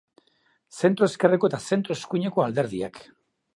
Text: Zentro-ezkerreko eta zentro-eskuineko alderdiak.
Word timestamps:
Zentro-ezkerreko 0.79 1.51
eta 1.51 1.61
zentro-eskuineko 1.73 2.47
alderdiak. 2.49 3.01